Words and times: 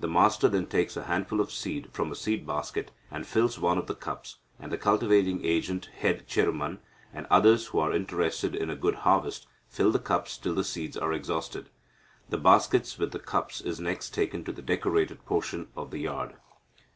The 0.00 0.08
master 0.08 0.48
then 0.48 0.66
takes 0.66 0.96
a 0.96 1.04
handful 1.04 1.40
of 1.40 1.52
seed 1.52 1.90
from 1.92 2.10
a 2.10 2.16
seed 2.16 2.44
basket, 2.44 2.90
and 3.08 3.24
fills 3.24 3.56
one 3.60 3.78
of 3.78 3.86
the 3.86 3.94
cups, 3.94 4.38
and 4.58 4.72
the 4.72 4.76
cultivating 4.76 5.44
agent, 5.44 5.90
head 5.96 6.26
Cheruman, 6.26 6.80
and 7.14 7.24
others 7.30 7.68
who 7.68 7.78
are 7.78 7.92
interested 7.92 8.56
in 8.56 8.68
a 8.68 8.74
good 8.74 8.96
harvest, 9.06 9.46
fill 9.68 9.92
the 9.92 10.00
cups 10.00 10.36
till 10.38 10.56
the 10.56 10.64
seeds 10.64 10.96
are 10.96 11.12
exhausted. 11.12 11.70
The 12.30 12.36
basket, 12.38 12.96
with 12.98 13.12
the 13.12 13.20
cups, 13.20 13.60
is 13.60 13.78
next 13.78 14.12
taken 14.12 14.42
to 14.42 14.50
the 14.52 14.60
decorated 14.60 15.24
portion 15.24 15.68
of 15.76 15.92
the 15.92 15.98
yard. 15.98 16.34